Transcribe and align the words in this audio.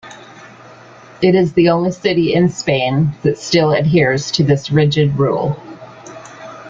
It 1.21 1.35
is 1.35 1.53
the 1.53 1.69
only 1.69 1.91
city 1.91 2.33
in 2.33 2.49
Spain 2.49 3.11
that 3.21 3.37
still 3.37 3.71
adheres 3.71 4.31
to 4.31 4.43
this 4.43 4.71
rigid 4.71 5.15
rule. 5.19 5.59